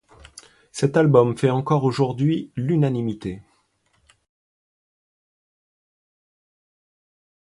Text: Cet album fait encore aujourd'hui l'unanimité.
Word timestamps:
Cet 0.71 0.97
album 0.97 1.37
fait 1.37 1.51
encore 1.51 1.83
aujourd'hui 1.83 2.51
l'unanimité. 2.55 3.43